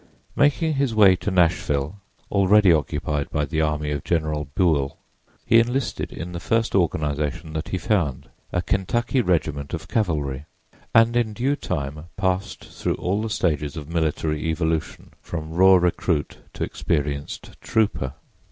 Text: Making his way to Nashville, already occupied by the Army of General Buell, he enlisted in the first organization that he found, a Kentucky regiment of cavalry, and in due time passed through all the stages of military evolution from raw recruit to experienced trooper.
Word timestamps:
Making 0.35 0.73
his 0.73 0.95
way 0.95 1.15
to 1.17 1.29
Nashville, 1.29 2.01
already 2.31 2.73
occupied 2.73 3.29
by 3.29 3.45
the 3.45 3.61
Army 3.61 3.91
of 3.91 4.03
General 4.03 4.45
Buell, 4.55 4.97
he 5.45 5.59
enlisted 5.59 6.11
in 6.11 6.31
the 6.31 6.39
first 6.39 6.73
organization 6.73 7.53
that 7.53 7.69
he 7.69 7.77
found, 7.77 8.27
a 8.51 8.63
Kentucky 8.63 9.21
regiment 9.21 9.75
of 9.75 9.87
cavalry, 9.87 10.45
and 10.95 11.15
in 11.15 11.33
due 11.33 11.55
time 11.55 12.05
passed 12.17 12.65
through 12.65 12.95
all 12.95 13.21
the 13.21 13.29
stages 13.29 13.77
of 13.77 13.89
military 13.89 14.43
evolution 14.45 15.11
from 15.21 15.53
raw 15.53 15.75
recruit 15.75 16.39
to 16.53 16.63
experienced 16.63 17.61
trooper. 17.61 18.13